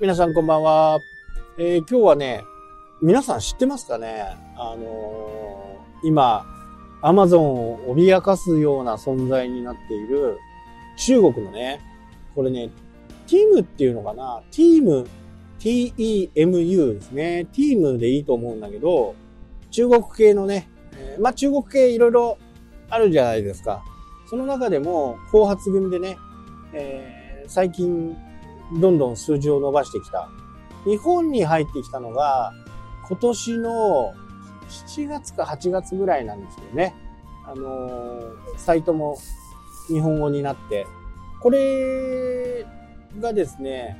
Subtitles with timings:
[0.00, 0.98] 皆さんこんばんは。
[1.58, 2.42] えー、今日はね、
[3.02, 4.34] 皆さん知ってますかね？
[4.56, 6.46] あのー、今、
[7.02, 10.38] アマゾンを脅かすような存在になっている
[10.96, 11.82] 中国のね、
[12.34, 12.70] これね、
[13.26, 14.40] ティームっていうのかな？
[14.50, 15.06] ティーム、
[15.58, 17.44] T-E-M-U ですね。
[17.52, 19.14] ティームでいいと思うんだけど、
[19.70, 22.38] 中国系のね、えー、まあ中国系いろいろ
[22.88, 23.84] あるじゃないですか。
[24.30, 26.16] その中でも、後発組でね、
[26.72, 28.16] えー、最近
[28.72, 30.28] どんどん数字を伸ばしてきた。
[30.84, 32.52] 日本に入ってきたのが、
[33.08, 34.14] 今年の
[34.68, 36.94] 7月か8月ぐらいなんですよね。
[37.44, 39.18] あのー、サイトも
[39.88, 40.86] 日本語になって。
[41.40, 42.66] これ
[43.18, 43.96] がですね、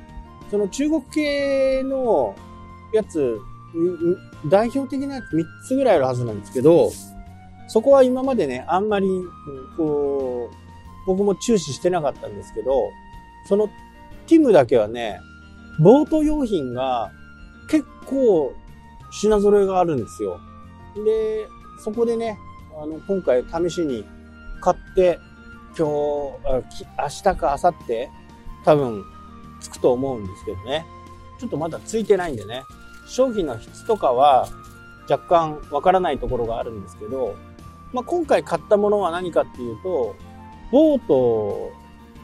[0.49, 2.35] その中国系の
[2.93, 3.39] やつ、
[4.47, 6.91] 代表的なやつ3つぐらいあるはずなんですけど、
[7.67, 9.07] そこは今までね、あんまり、
[9.77, 10.55] こう、
[11.07, 12.89] 僕も注視してなかったんですけど、
[13.47, 13.69] その
[14.31, 15.19] ティムだけはね、
[15.77, 17.11] ボート用品が
[17.67, 18.53] 結構
[19.11, 20.39] 品揃えがあるんですよ。
[21.03, 21.49] で、
[21.83, 22.39] そこでね、
[22.81, 24.05] あの、今回試しに
[24.61, 25.19] 買って、
[25.77, 28.07] 今日、明日か明後日、
[28.63, 29.03] 多分、
[29.59, 30.85] つくと思うんですけどね。
[31.37, 32.63] ちょっとまだついてないんでね。
[33.07, 34.47] 商品の質とかは
[35.09, 37.35] 若干わからないところがあるんですけど、
[37.91, 40.15] まあ、今回買ったものは何かっていうと、
[40.71, 41.80] ボート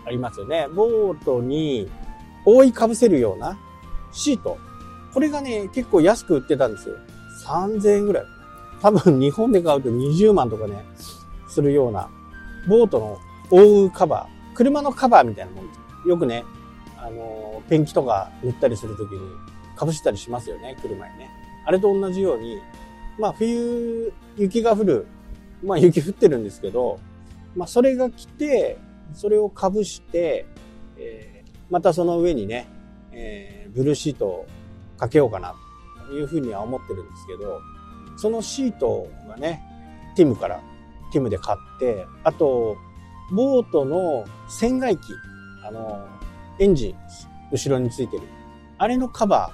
[0.08, 0.68] ありますよね。
[0.74, 1.90] ボートに
[2.46, 3.60] 覆いかぶせるような
[4.12, 4.58] シート。
[5.14, 6.96] これがね、結構安く売ってたんですよ。
[7.46, 8.24] 3000円ぐらい。
[8.82, 10.86] 多分日本で買うと20万とかね、
[11.50, 12.10] するような、
[12.68, 13.20] ボートの
[13.52, 14.56] 覆うカバー。
[14.56, 16.10] 車のカバーみたいなもん。
[16.10, 16.46] よくね、
[16.98, 19.20] あの、ペンキとか塗ったりするときに
[19.78, 21.30] 被したりしますよね、車にね。
[21.66, 22.60] あれと同じように、
[23.20, 25.08] まあ冬、雪が降る。
[25.64, 27.00] まあ雪降ってるんですけど、
[27.56, 28.78] まあそれが来て、
[29.14, 30.46] それをかぶして、
[30.98, 32.68] えー、またその上にね、
[33.12, 34.48] えー、ブルーシートを
[34.98, 35.56] かけようかな
[36.08, 37.62] というふうには思ってるんですけど、
[38.18, 39.62] そのシートがね、
[40.16, 40.62] ティムから、
[41.12, 42.78] ティムで買って、あと、
[43.32, 45.02] ボートの船外機、
[45.64, 46.08] あの、
[46.60, 46.96] エンジン、
[47.52, 48.24] 後ろについてる。
[48.78, 49.52] あれのカバ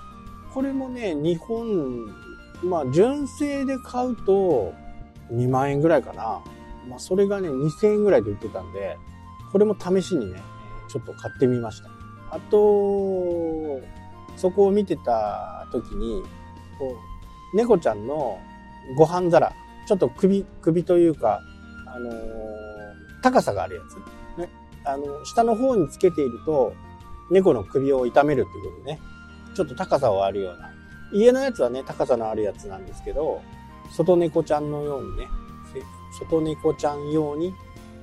[0.50, 0.54] ー。
[0.54, 2.06] これもね、日本、
[2.64, 4.74] まあ、純正で買うと
[5.32, 6.42] 2万円ぐらいかな。
[6.88, 8.98] まあ、それがね、2000円ぐらいで売ってたんで、
[9.54, 10.42] これも試しにね、
[10.90, 11.90] ちょっと買ってみました。
[12.32, 13.80] あと、
[14.36, 16.24] そこを見てた時に、
[16.80, 16.98] こ
[17.54, 18.40] う、猫ちゃんの
[18.98, 19.54] ご飯皿、
[19.88, 21.40] ちょっと首、首というか、
[21.86, 22.14] あのー、
[23.22, 23.82] 高さがあるや
[24.36, 24.40] つ。
[24.40, 24.50] ね。
[24.86, 26.74] あの、下の方につけていると、
[27.30, 29.00] 猫の首を痛めるっていうことでね。
[29.56, 30.72] ちょっと高さはあるような。
[31.14, 33.40] 家のやつはね、高さのあるやつなんですけど、
[33.92, 35.28] 外猫ちゃんのようにね、
[36.20, 37.54] 外猫ちゃん用に、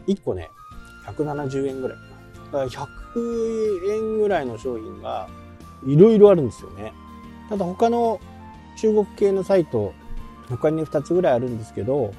[0.07, 0.51] 1個ね、
[1.13, 1.99] 170円ぐらい
[2.51, 2.65] かな。
[2.65, 5.29] 100円ぐらいの商品が
[5.87, 6.93] いろいろあるんですよね。
[7.49, 8.21] ただ他の
[8.77, 9.93] 中国系のサイト、
[10.49, 12.13] 他に2つぐらいあるんですけど、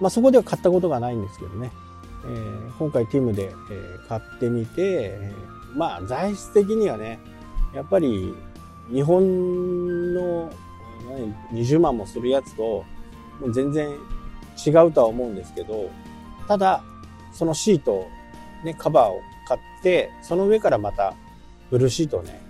[0.00, 1.70] まあそこでは買ったことがないんですけどね。
[2.24, 7.18] えー、今回ティムで、えー、買ってみて、えー、まあ材質的にはね、
[7.74, 8.34] やっぱり
[8.92, 10.52] 日本の
[11.52, 12.84] 20万もするやつと
[13.52, 13.90] 全然
[14.66, 15.90] 違うとは思うんですけど、
[16.48, 16.82] ただ
[17.32, 18.06] そのシート
[18.64, 21.14] ね、カバーを買って、その上からまた
[21.70, 22.40] ブルーシートをね、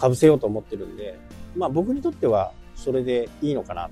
[0.00, 1.18] 被せようと思ってるんで、
[1.56, 3.90] まあ僕にとってはそれでいいのかな。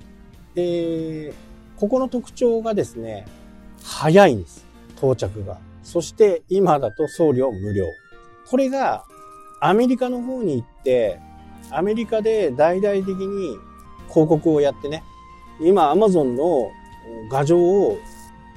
[0.55, 1.33] で、
[1.77, 3.25] ここの特徴がですね、
[3.83, 4.65] 早いんです。
[4.97, 5.57] 到着が。
[5.83, 7.85] そして今だと送料無料。
[8.49, 9.05] これが
[9.61, 11.19] アメリカの方に行って、
[11.71, 13.57] アメリカで大々的に
[14.09, 15.03] 広告をやってね、
[15.61, 16.71] 今アマゾンの
[17.31, 17.97] 画像を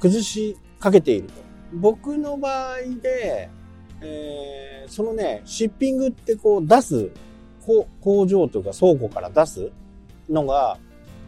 [0.01, 1.35] 崩しかけていると。
[1.73, 3.51] 僕の場合で、
[4.01, 7.11] えー、そのね、シッピングってこう出す、
[8.01, 9.71] 工場というか倉庫から出す
[10.29, 10.79] のが、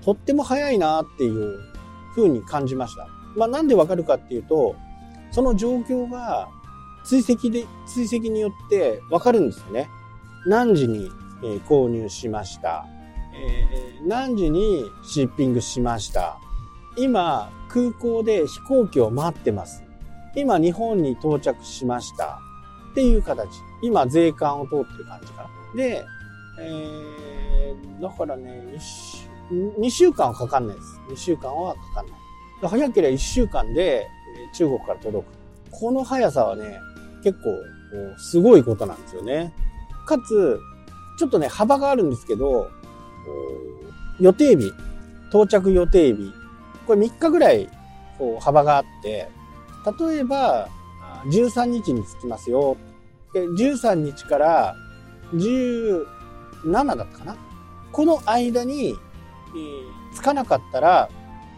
[0.04, 1.60] とっても早いなっていう
[2.14, 3.08] 風に感じました。
[3.36, 4.76] まあなんでわかるかっていうと、
[5.30, 6.48] その状況が
[7.04, 9.88] 追跡で、追跡によってわかるんですよね。
[10.46, 11.10] 何時に、
[11.42, 12.86] え、購入しました。
[13.34, 16.38] えー、何時にシッピングしました。
[16.96, 19.82] 今、空港で飛行機を待ってます。
[20.34, 22.40] 今日本に到着しました
[22.92, 23.48] っていう形。
[23.82, 25.48] 今税関を通ってる感じかな。
[25.76, 26.04] で、
[26.60, 28.64] えー、だからね、
[29.50, 31.00] 2週間はかかんないです。
[31.08, 32.16] 2週間はかかんない。
[32.62, 34.06] 早ければ1週間で
[34.54, 35.32] 中国から届く。
[35.70, 36.80] この速さはね、
[37.22, 39.52] 結構すごいことなんですよね。
[40.06, 40.60] かつ、
[41.18, 42.70] ちょっとね、幅があるんですけど、
[44.20, 44.72] 予定日、
[45.30, 46.32] 到着予定日、
[46.86, 47.68] これ3日ぐらい
[48.18, 49.28] こう幅があって、
[49.84, 50.68] 例えば、
[51.26, 52.76] 13日に着きますよ。
[53.32, 54.76] で13日から
[55.34, 56.04] 17
[56.96, 57.36] だったかな。
[57.92, 58.94] この間に、え、
[60.14, 61.08] つかなかったら、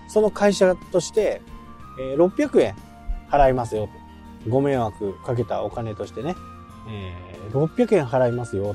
[0.08, 1.42] その会社として、
[1.98, 2.76] え、600円
[3.30, 3.88] 払いますよ
[4.44, 4.50] と。
[4.50, 6.34] ご迷惑かけたお金としてね。
[6.88, 8.74] えー、600円払いますよ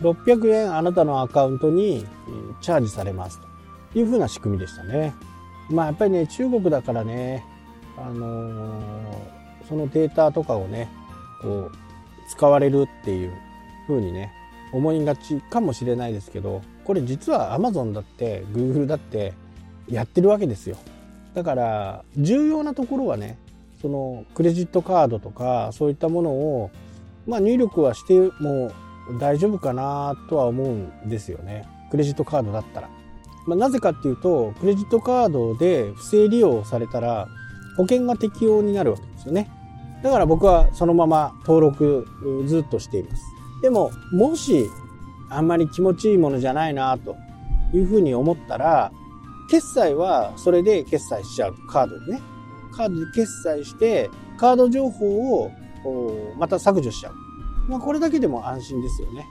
[0.00, 0.12] と。
[0.12, 2.06] 600円あなたのアカウントに、
[2.60, 3.40] チャージされます
[3.92, 5.14] というふうな仕組みでしたね。
[5.70, 7.44] まあやっぱりね、中国だからね、
[7.96, 10.88] あのー、そのデータとかをね、
[11.42, 11.76] こう、
[12.28, 13.32] 使われるっていう
[13.86, 14.32] ふうにね、
[14.72, 19.32] 思いがちかもしれないですけど、これ実は Amazon だって Google だって
[19.88, 20.76] やってるわけですよ。
[21.34, 23.38] だから重要なところはね、
[23.80, 26.70] そのクレジットカードとかそういったものを、
[27.26, 28.72] まあ、入力はしても
[29.20, 31.66] 大丈夫かなとは思うんですよね。
[31.90, 32.88] クレジットカードだったら。
[33.46, 37.28] まあ、なぜかっていうと、クレジットカードで不正利用されたら
[37.76, 39.50] 保険が適用になるわけですよね。
[40.02, 42.06] だから僕はそのまま登録
[42.46, 43.22] ずっとしています。
[43.62, 44.68] でも、もし
[45.30, 47.16] あんまり気持ちいいものじゃないなと
[47.72, 48.92] いうふうに思ったら、
[49.50, 51.54] 決済はそれで決済しちゃう。
[51.68, 52.20] カードでね。
[52.72, 55.50] カードで決済して、カード情報を
[56.36, 57.14] また削除しちゃう。
[57.68, 59.26] まあこれだけでも安心ですよね。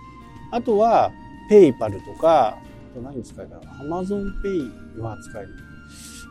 [0.51, 1.11] あとは、
[1.49, 2.57] ペイパルとか、
[3.01, 5.49] 何使えるかな ?Amazon Pay は使える。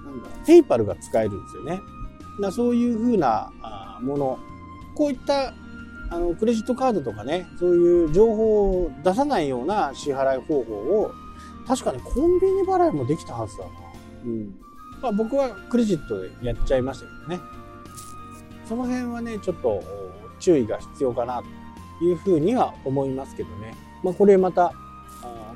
[0.04, 1.80] なんだペイパルが使えるんですよね。
[2.40, 3.50] だそういうふうな
[4.00, 4.38] もの。
[4.94, 5.54] こういった
[6.10, 11.12] あのクレジットカードとかね、そういう情報を出さないような支払い方法を、
[11.66, 13.70] 確かにコンビニ払いもできたはずだな。
[14.24, 14.54] うん。
[15.02, 17.40] まあ僕はクレジットでやっちゃいましたけどね。
[18.68, 19.82] その辺はね、ちょっと
[20.38, 21.42] 注意が必要かな
[21.98, 23.74] というふうには思いますけどね。
[24.02, 24.72] まあこれまた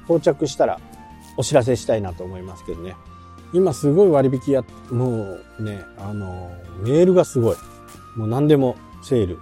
[0.04, 0.80] 到着したら
[1.36, 2.96] お知らせしたいなと思いますけどね。
[3.52, 6.50] 今すごい割引や、もうね、あの、
[6.82, 7.56] メールがすごい。
[8.16, 9.38] もう何でもセール、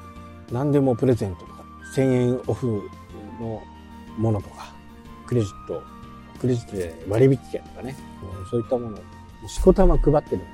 [0.52, 1.64] 何でもプレゼントとか、
[1.94, 2.88] 1000円オフ
[3.40, 3.62] の
[4.16, 4.74] ものとか、
[5.26, 5.82] クレジット、
[6.40, 7.96] クレジットで割引券とかね、
[8.50, 10.46] そういったものをしこたま配ってるんで。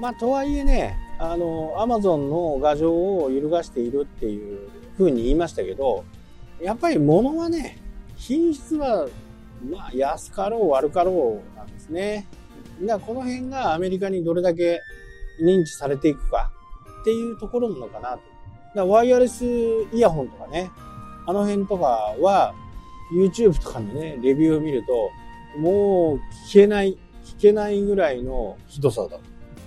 [0.00, 6.04] まあ、とはいえね、あの、アマゾンの画像を揺るがしているっていうふうに言いましたけど、
[6.60, 7.78] やっぱり物はね、
[8.16, 9.08] 品質は、
[9.68, 12.26] まあ、安かろう悪かろうなんですね。
[12.86, 14.80] だこの辺がアメリカにどれだけ
[15.42, 16.50] 認知されていくか
[17.00, 18.20] っていうところなのかなと。
[18.74, 19.44] だワイヤレス
[19.92, 20.70] イヤホンとかね、
[21.26, 22.54] あの辺とかは
[23.12, 25.10] YouTube とかのね、レビューを見ると、
[25.58, 26.16] もう
[26.48, 29.20] 聞けない、聞けないぐらいのひどさだと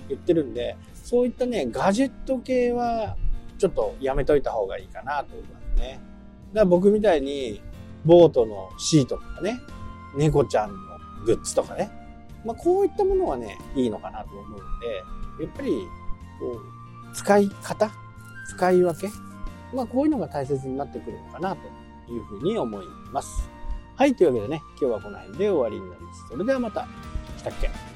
[0.09, 3.17] 言ってるんで、そういったね、ガジェット系は
[3.57, 5.99] ちょっとやめといた方がいいかなと思いますね。
[6.53, 7.61] だから僕みたいに
[8.05, 9.59] ボートのシートとかね、
[10.15, 10.75] 猫ちゃんの
[11.25, 11.91] グッズとかね、
[12.45, 15.87] まあ、こういったものはね、いいのかなと思うので、やっぱり、
[16.39, 16.59] こ
[17.11, 17.91] う、使い方
[18.47, 19.09] 使い分け
[19.73, 21.61] まあ、こういうのが大切になってくるのかなと
[22.11, 23.49] いうふうに思います。
[23.95, 26.25] はい、というわけでね、今日はこの辺で終わりになります。
[26.29, 26.87] それではまた。
[27.37, 27.90] したっけ